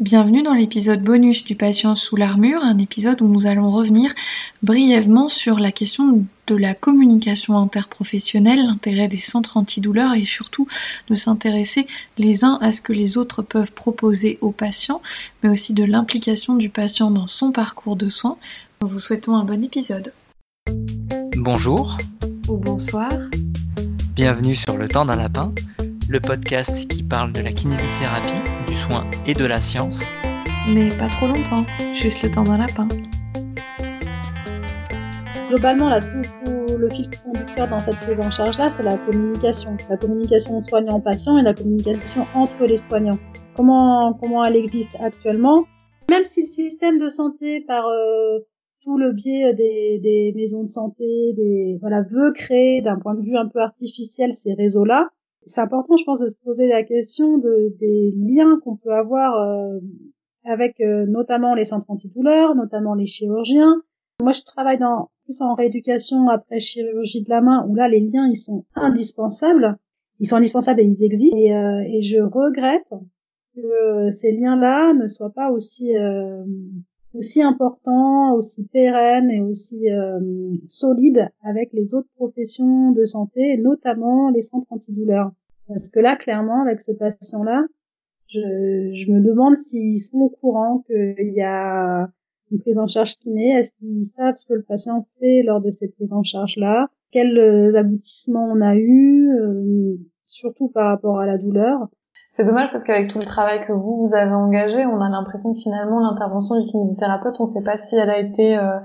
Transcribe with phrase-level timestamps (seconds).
[0.00, 4.14] Bienvenue dans l'épisode bonus du patient sous l'armure, un épisode où nous allons revenir
[4.62, 10.66] brièvement sur la question de la communication interprofessionnelle, l'intérêt des centres antidouleurs et surtout
[11.10, 11.86] de s'intéresser
[12.16, 15.02] les uns à ce que les autres peuvent proposer aux patients,
[15.42, 18.38] mais aussi de l'implication du patient dans son parcours de soins.
[18.80, 20.14] Nous vous souhaitons un bon épisode.
[21.36, 21.98] Bonjour.
[22.48, 23.12] Ou bonsoir.
[24.14, 25.52] Bienvenue sur Le temps d'un lapin,
[26.10, 30.02] le podcast qui parle de la kinésithérapie du soin et de la science.
[30.74, 31.64] Mais pas trop longtemps,
[31.94, 32.88] juste le temps d'un lapin.
[35.50, 39.76] Globalement, là, tout, le fil conducteur dans cette prise en charge-là, c'est la communication.
[39.88, 43.18] La communication soignant-patient et la communication entre les soignants.
[43.54, 45.64] Comment, comment elle existe actuellement?
[46.10, 48.40] Même si le système de santé, par euh,
[48.82, 51.04] tout le biais des, des, maisons de santé,
[51.36, 55.10] des, voilà, veut créer d'un point de vue un peu artificiel ces réseaux-là,
[55.46, 59.36] c'est important, je pense, de se poser la question de, des liens qu'on peut avoir
[59.36, 59.80] euh,
[60.44, 63.82] avec euh, notamment les centres antidouleurs, notamment les chirurgiens.
[64.22, 68.00] Moi, je travaille dans plus en rééducation après chirurgie de la main, où là, les
[68.00, 69.78] liens, ils sont indispensables.
[70.18, 71.38] Ils sont indispensables et ils existent.
[71.38, 72.92] Et, euh, et je regrette
[73.54, 75.92] que ces liens-là ne soient pas aussi
[77.14, 84.30] aussi important, aussi pérenne et aussi euh, solide avec les autres professions de santé, notamment
[84.30, 85.32] les centres antidouleurs.
[85.68, 87.64] Parce que là, clairement, avec ce patient-là,
[88.26, 88.38] je,
[88.94, 92.08] je, me demande s'ils sont au courant qu'il y a
[92.50, 93.50] une prise en charge kiné.
[93.50, 96.88] Est-ce qu'ils savent ce que le patient fait lors de cette prise en charge-là?
[97.10, 101.88] Quels euh, aboutissements on a eu, euh, surtout par rapport à la douleur?
[102.30, 105.52] C'est dommage parce qu'avec tout le travail que vous, vous avez engagé, on a l'impression
[105.52, 108.78] que finalement l'intervention du kinésithérapeute, on ne sait pas si elle a été euh,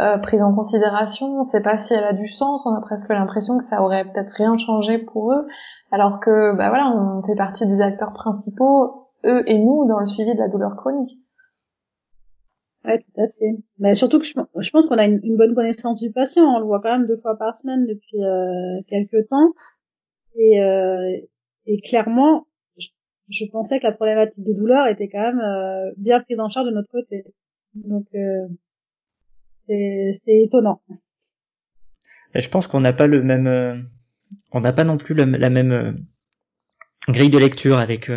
[0.00, 2.80] euh, prise en considération, on ne sait pas si elle a du sens, on a
[2.82, 5.46] presque l'impression que ça aurait peut-être rien changé pour eux,
[5.90, 10.06] alors que bah voilà, on fait partie des acteurs principaux, eux et nous, dans le
[10.06, 11.18] suivi de la douleur chronique.
[12.84, 13.56] Ouais, tout à fait.
[13.78, 16.44] Mais surtout que je, pense qu'on a une, bonne connaissance du patient.
[16.44, 19.52] On le voit quand même deux fois par semaine depuis euh, quelques temps.
[20.34, 21.20] Et, euh,
[21.66, 22.46] et clairement,
[23.30, 26.66] je pensais que la problématique de douleur était quand même euh, bien prise en charge
[26.66, 27.24] de notre côté.
[27.74, 28.48] Donc euh,
[29.68, 30.82] c'est étonnant.
[32.34, 33.76] Je pense qu'on n'a pas le même, euh,
[34.52, 36.04] on n'a pas non plus la, même
[37.08, 38.08] grille de lecture avec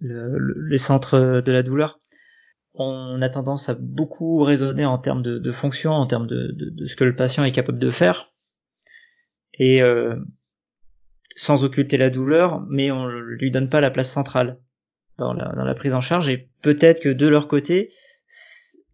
[0.00, 2.00] le, les centres de la douleur.
[2.74, 6.70] On a tendance à beaucoup raisonner en termes de, de fonction, en termes de, de,
[6.70, 8.32] de, ce que le patient est capable de faire.
[9.58, 9.82] Et
[11.36, 14.58] sans occulter la douleur, mais on lui donne pas la place centrale
[15.18, 16.28] dans la, prise en charge.
[16.28, 17.90] Et peut-être que de leur côté,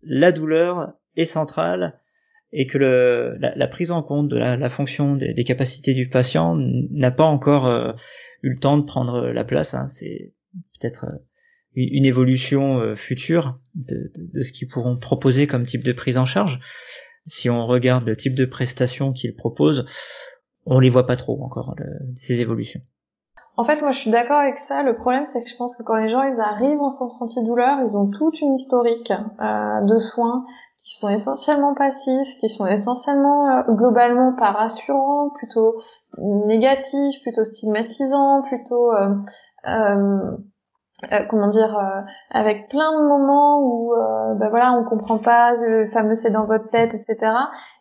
[0.03, 1.99] la douleur est centrale
[2.53, 7.25] et que la, prise en compte de la, fonction des, capacités du patient n'a pas
[7.25, 7.93] encore euh,
[8.43, 9.75] eu le temps de prendre la place.
[9.75, 9.87] Hein.
[9.89, 10.33] C'est
[10.79, 11.17] peut-être euh,
[11.75, 16.19] une, évolution euh, future de, de, de, ce qu'ils pourront proposer comme type de prise
[16.19, 16.61] en charge.
[17.27, 19.87] Si on regarde le type de prestations qu'ils proposent,
[20.67, 21.75] on les voit pas trop encore
[22.17, 22.81] ces évolutions.
[23.57, 24.83] En fait, moi, je suis d'accord avec ça.
[24.83, 27.97] Le problème, c'est que je pense que quand les gens arrivent en centre antidouleur, ils
[27.99, 30.47] ont toute une historique euh, de soins
[30.79, 35.83] qui sont essentiellement passifs, qui sont essentiellement euh, globalement pas rassurants, plutôt
[36.47, 40.37] négatifs, plutôt stigmatisants, plutôt euh,
[41.11, 45.55] euh comment dire, euh, avec plein de moments où, euh, ben voilà, on comprend pas
[45.55, 47.33] le fameux c'est dans votre tête, etc.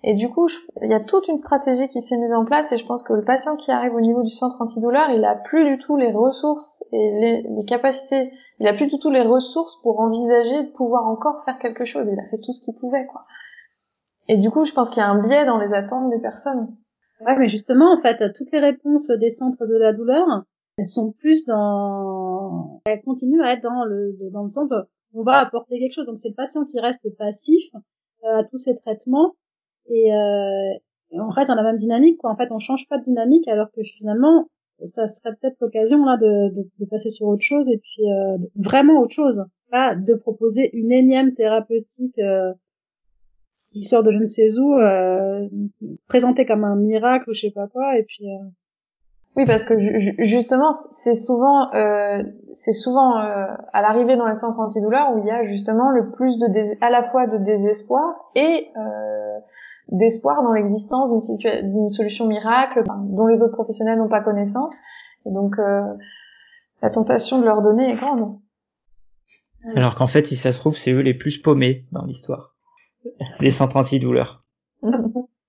[0.04, 0.48] Et du coup,
[0.82, 3.14] il y a toute une stratégie qui s'est mise en place et je pense que
[3.14, 6.12] le patient qui arrive au niveau du centre antidouleur, il a plus du tout les
[6.12, 10.72] ressources et les, les capacités, il a plus du tout les ressources pour envisager de
[10.72, 12.10] pouvoir encore faire quelque chose.
[12.12, 13.22] Il a fait tout ce qu'il pouvait, quoi.
[14.28, 16.76] Et du coup, je pense qu'il y a un biais dans les attentes des personnes.
[17.26, 20.26] Ouais, mais justement, en fait, toutes les réponses des centres de la douleur,
[20.82, 24.74] elles sont plus dans, elles continuent à être dans le, dans le sens,
[25.14, 26.08] on va apporter quelque chose.
[26.08, 27.72] Donc c'est le patient qui reste passif
[28.24, 29.36] euh, à tous ces traitements
[29.88, 30.74] et, euh,
[31.12, 32.18] on reste dans la même dynamique.
[32.18, 32.32] Quoi.
[32.32, 34.48] En fait, on change pas de dynamique alors que finalement,
[34.86, 38.38] ça serait peut-être l'occasion là de, de, de, passer sur autre chose et puis euh,
[38.56, 42.54] vraiment autre chose, pas de proposer une énième thérapeutique euh,
[43.72, 45.48] qui sort de je ne sais où, euh,
[46.08, 48.40] présentée comme un miracle ou je sais pas quoi, et puis euh,
[49.38, 49.76] oui, parce que
[50.20, 50.74] justement,
[51.04, 52.22] c'est souvent, euh,
[52.54, 56.12] c'est souvent euh, à l'arrivée dans les centres antidouleurs où il y a justement le
[56.12, 58.04] plus de à la fois de désespoir
[58.36, 59.40] et euh,
[59.88, 64.76] d'espoir dans l'existence d'une solution miracle dont les autres professionnels n'ont pas connaissance.
[65.26, 65.82] Et donc, euh,
[66.82, 68.38] la tentation de leur donner est grande.
[69.76, 72.56] Alors qu'en fait, si ça se trouve, c'est eux les plus paumés dans l'histoire,
[73.40, 74.44] les centres antidouleurs.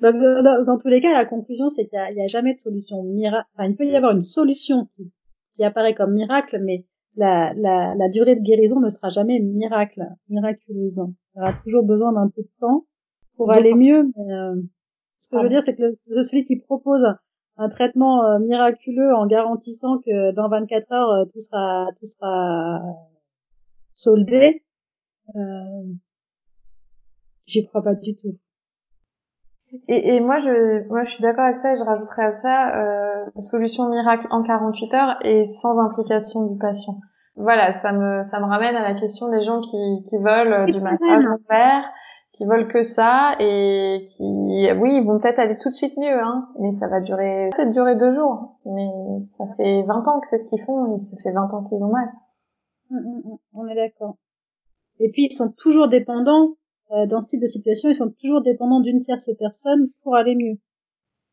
[0.00, 3.48] Donc, dans, tous les cas, la conclusion, c'est qu'il n'y a, jamais de solution miracle.
[3.54, 5.10] Enfin, il peut y avoir une solution qui,
[5.52, 6.84] qui apparaît comme miracle, mais
[7.16, 11.00] la, la, la durée de guérison ne sera jamais miracle, miraculeuse.
[11.34, 12.84] Il y aura toujours besoin d'un peu de temps
[13.36, 14.12] pour aller mieux.
[14.16, 14.56] Mais, euh,
[15.18, 17.04] ce que je veux dire, c'est que le, celui qui propose
[17.56, 22.80] un traitement euh, miraculeux en garantissant que dans 24 heures euh, tout sera tout sera
[23.94, 24.62] soldé,
[25.34, 25.84] euh,
[27.46, 28.38] j'y crois pas du tout.
[29.88, 32.76] Et, et, moi, je, moi, je suis d'accord avec ça et je rajouterais à ça
[32.76, 36.94] euh, solution miracle en 48 heures et sans implication du patient.
[37.36, 40.80] Voilà, ça me, ça me ramène à la question des gens qui, qui veulent du
[40.80, 41.84] massage en fer,
[42.32, 44.24] qui veulent que ça et qui,
[44.78, 47.70] oui, ils vont peut-être aller tout de suite mieux, hein, mais ça va durer, peut-être
[47.70, 48.58] durer deux jours.
[48.64, 48.86] Mais
[49.38, 51.84] ça fait 20 ans que c'est ce qu'ils font et ça fait 20 ans qu'ils
[51.84, 52.08] ont mal.
[52.90, 53.38] Mm, mm, mm.
[53.54, 54.16] on est d'accord.
[54.98, 56.56] Et puis ils sont toujours dépendants
[56.92, 60.34] euh, dans ce type de situation, ils sont toujours dépendants d'une tierce personne pour aller
[60.34, 60.58] mieux.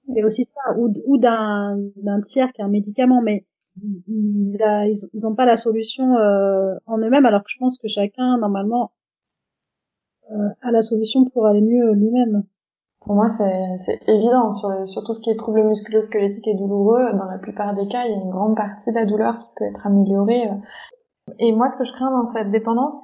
[0.08, 1.78] Il y a aussi ça, ou, d'un,
[2.26, 3.46] tiers qui a un médicament, mais
[4.08, 4.58] ils,
[5.14, 8.92] ils, ont pas la solution euh, en eux-mêmes, alors que je pense que chacun normalement
[10.32, 12.44] euh, a la solution pour aller mieux lui-même.
[13.02, 14.54] Pour moi, c'est évident.
[14.54, 18.06] Sur, sur tout ce qui est troubles musculo-squelettiques et douloureux, dans la plupart des cas,
[18.06, 20.50] il y a une grande partie de la douleur qui peut être améliorée.
[21.40, 22.98] Et moi, ce que je crains dans cette dépendance,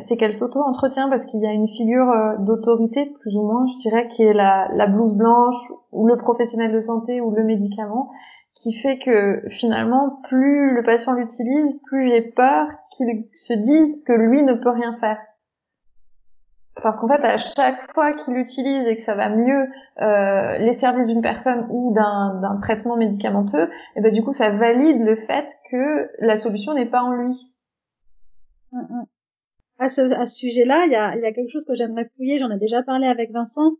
[0.00, 3.78] c'est qu'elle s'auto-entretient parce qu'il y a une figure euh, d'autorité, plus ou moins, je
[3.80, 8.10] dirais, qui est la, la blouse blanche, ou le professionnel de santé, ou le médicament,
[8.54, 14.12] qui fait que finalement, plus le patient l'utilise, plus j'ai peur qu'il se dise que
[14.12, 15.18] lui ne peut rien faire.
[16.80, 19.68] Parce qu'en fait, à chaque fois qu'il utilise et que ça va mieux
[20.00, 24.50] euh, les services d'une personne ou d'un traitement médicamenteux, et eh ben du coup, ça
[24.50, 27.54] valide le fait que la solution n'est pas en lui.
[28.72, 29.06] Mm, mm.
[29.82, 32.38] À ce, à ce sujet-là, il y a, y a quelque chose que j'aimerais fouiller.
[32.38, 33.72] J'en ai déjà parlé avec Vincent.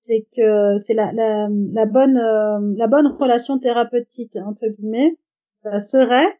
[0.00, 5.16] C'est que c'est la, la, la, bonne euh, la bonne relation thérapeutique entre guillemets
[5.62, 6.38] ça serait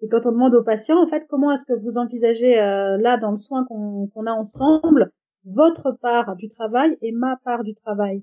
[0.00, 3.18] et quand on demande aux patients en fait comment est-ce que vous envisagez euh, là
[3.18, 5.10] dans le soin qu'on qu'on a ensemble
[5.44, 8.22] votre part du travail et ma part du travail?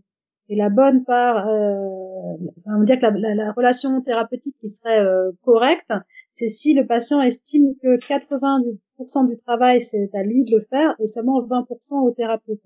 [0.49, 2.35] Et la bonne part, euh,
[2.65, 5.93] on va dire que la, la, relation thérapeutique qui serait euh, correcte,
[6.33, 10.95] c'est si le patient estime que 80% du travail c'est à lui de le faire
[10.99, 12.61] et seulement 20% au thérapeute.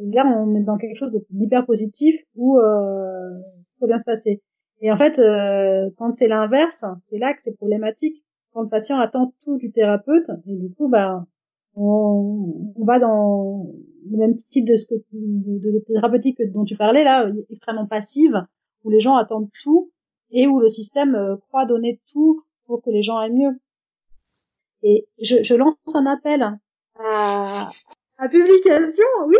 [0.00, 3.28] Là, on est dans quelque chose d'hyper positif où euh,
[3.80, 4.42] ça bien se passer.
[4.80, 8.24] Et en fait, euh, quand c'est l'inverse, c'est là que c'est problématique.
[8.52, 11.26] Quand le patient attend tout du thérapeute, et du coup, bah,
[11.74, 13.66] on, on, va dans
[14.08, 18.46] le même type de, ce que, de, de, thérapeutique dont tu parlais là, extrêmement passive,
[18.84, 19.90] où les gens attendent tout
[20.30, 23.58] et où le système euh, croit donner tout pour que les gens aillent mieux.
[24.84, 26.42] Et je, lance un appel
[26.94, 27.70] à,
[28.18, 29.36] à publication, oui.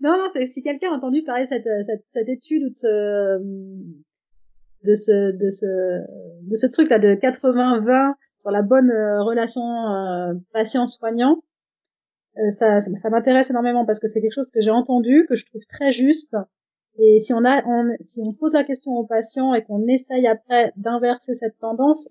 [0.00, 3.38] non, non, si quelqu'un a entendu parler de cette, cette, cette étude ou de ce
[4.84, 5.66] de ce
[6.48, 11.42] de ce truc là de 80-20 sur la bonne euh, relation euh, patient-soignant,
[12.38, 15.44] euh, ça, ça, m'intéresse énormément parce que c'est quelque chose que j'ai entendu, que je
[15.44, 16.36] trouve très juste.
[16.98, 20.26] Et si on a, on, si on pose la question au patient et qu'on essaye
[20.26, 22.08] après d'inverser cette tendance,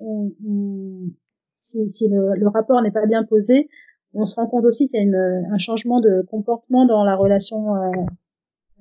[1.56, 3.70] si, le, rapport n'est pas bien posé,
[4.14, 7.74] on se rend compte aussi qu'il y a un changement de comportement dans la relation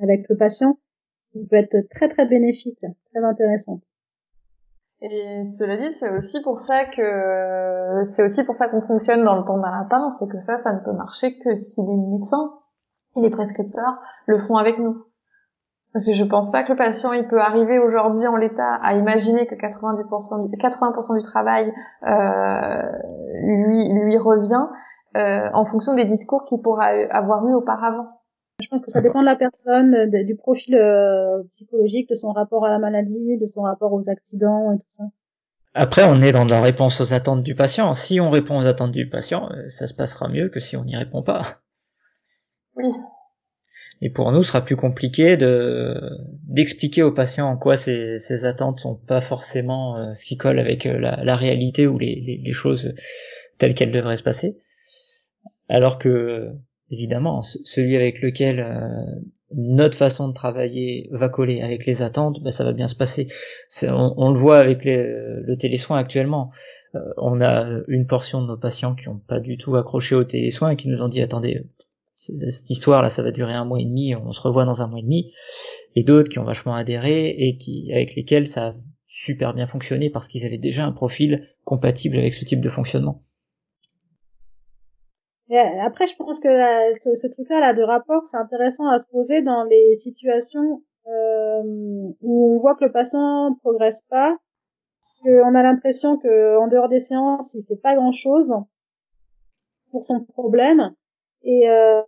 [0.00, 0.78] avec le patient
[1.32, 3.80] qui peut être très très bénéfique, très intéressant.
[5.02, 9.36] Et cela dit, c'est aussi pour ça que c'est aussi pour ça qu'on fonctionne dans
[9.36, 12.52] le temps d'un lapin, c'est que ça, ça ne peut marcher que si les médecins
[13.16, 15.04] et les prescripteurs le font avec nous.
[15.92, 18.94] Parce que je pense pas que le patient il peut arriver aujourd'hui en l'état à
[18.94, 21.72] imaginer que 90% du 80% du travail
[22.06, 22.82] euh,
[23.42, 24.66] lui lui revient
[25.16, 28.20] euh, en fonction des discours qu'il pourra avoir eu auparavant.
[28.60, 32.64] Je pense que ça dépend de la personne, du profil euh, psychologique, de son rapport
[32.66, 35.04] à la maladie, de son rapport aux accidents et tout ça.
[35.72, 37.94] Après, on est dans la réponse aux attentes du patient.
[37.94, 40.84] Si on répond aux attentes du patient, euh, ça se passera mieux que si on
[40.84, 41.60] n'y répond pas.
[42.76, 42.92] Oui.
[44.02, 45.94] Et pour nous, ce sera plus compliqué de
[46.48, 50.58] d'expliquer aux patients en quoi ces, ces attentes sont pas forcément euh, ce qui colle
[50.58, 52.94] avec la, la réalité ou les, les, choses
[53.58, 54.58] telles qu'elles devraient se passer.
[55.68, 56.48] Alors que
[56.90, 59.20] évidemment, celui avec lequel euh,
[59.54, 63.26] notre façon de travailler va coller avec les attentes, bah, ça va bien se passer.
[63.82, 66.50] On, le voit avec le télésoin actuellement.
[66.94, 70.24] Euh, on a une portion de nos patients qui n'ont pas du tout accroché au
[70.24, 71.64] télésoin et qui nous ont dit attendez,
[72.20, 74.86] cette histoire là, ça va durer un mois et demi, on se revoit dans un
[74.86, 75.32] mois et demi,
[75.94, 78.74] et d'autres qui ont vachement adhéré et qui avec lesquels ça a
[79.06, 83.22] super bien fonctionné parce qu'ils avaient déjà un profil compatible avec ce type de fonctionnement.
[85.48, 86.48] Et après, je pense que
[87.00, 91.62] ce, ce truc-là, là, de rapport, c'est intéressant à se poser dans les situations euh,
[92.20, 94.36] où on voit que le patient progresse pas
[95.24, 98.52] on a l'impression que en dehors des séances, il fait pas grand chose
[99.90, 100.94] pour son problème
[101.42, 102.02] et euh,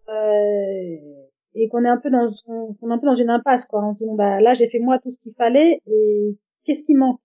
[1.54, 3.84] et qu'on est un peu dans qu'on est un peu dans une impasse quoi.
[3.84, 6.84] On se dit bon bah là j'ai fait moi tout ce qu'il fallait et qu'est-ce
[6.84, 7.20] qui manque?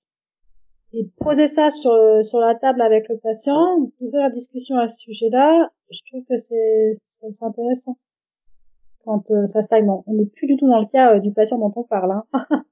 [0.94, 1.92] Et poser ça sur
[2.24, 6.38] sur la table avec le patient, d'ouvrir la discussion à ce sujet-là, je trouve que
[6.38, 7.98] c'est c'est intéressant
[9.08, 9.90] quand euh, ça stagne.
[9.90, 12.12] On n'est plus du tout dans le cas euh, du patient dont on parle.
[12.12, 12.24] Hein.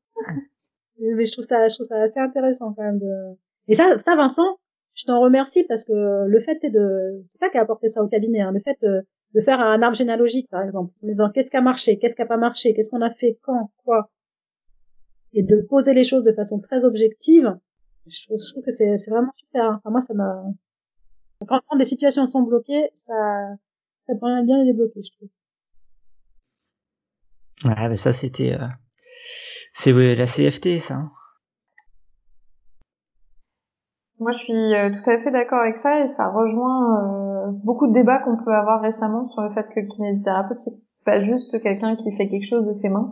[0.99, 3.37] Mais je trouve ça, je trouve ça assez intéressant quand même de.
[3.67, 4.57] Et ça, ça Vincent,
[4.93, 8.07] je t'en remercie parce que le fait de, c'est pas qui a apporté ça au
[8.07, 11.51] cabinet, hein, le fait de, de faire un arbre généalogique par exemple, en disant qu'est-ce
[11.51, 14.09] qui a marché, qu'est-ce qui a pas marché, qu'est-ce qu'on a fait, quand, quoi,
[15.35, 17.55] et de poser les choses de façon très objective,
[18.07, 19.63] je trouve, je trouve que c'est, c'est vraiment super.
[19.65, 19.75] Hein.
[19.79, 20.43] Enfin, moi, ça m'a.
[21.45, 23.13] Quand, quand, des situations sont bloquées, ça,
[24.07, 25.29] ça permet bien les débloquer, je trouve.
[27.65, 28.67] Ouais, mais ça c'était, euh,
[29.73, 30.95] c'est la CFT, ça.
[30.95, 31.11] Hein.
[34.19, 37.24] Moi, je suis euh, tout à fait d'accord avec ça et ça rejoint euh,
[37.63, 41.19] beaucoup de débats qu'on peut avoir récemment sur le fait que le kinésithérapeute c'est pas
[41.19, 43.11] juste quelqu'un qui fait quelque chose de ses mains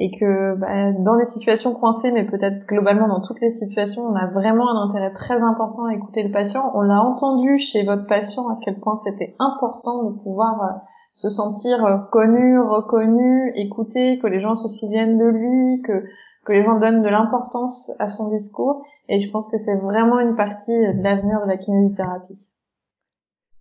[0.00, 4.14] et que bah, dans les situations coincées, mais peut-être globalement dans toutes les situations, on
[4.14, 6.70] a vraiment un intérêt très important à écouter le patient.
[6.74, 10.66] On l'a entendu chez votre patient à quel point c'était important de pouvoir euh,
[11.12, 16.04] se sentir euh, connu, reconnu, écouté, que les gens se souviennent de lui, que
[16.46, 18.82] que les gens donnent de l'importance à son discours.
[19.08, 22.52] Et je pense que c'est vraiment une partie de l'avenir de la kinésithérapie.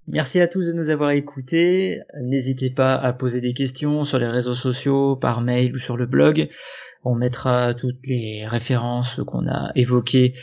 [0.09, 1.99] Merci à tous de nous avoir écoutés.
[2.21, 6.05] N'hésitez pas à poser des questions sur les réseaux sociaux, par mail ou sur le
[6.05, 6.47] blog.
[7.03, 10.33] On mettra toutes les références qu'on a évoquées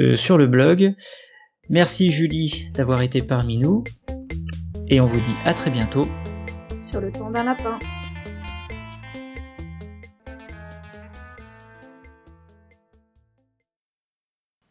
[0.00, 0.94] euh, sur le blog.
[1.70, 3.82] Merci Julie d'avoir été parmi nous.
[4.88, 6.04] Et on vous dit à très bientôt.
[6.82, 7.78] Sur le temps d'un lapin.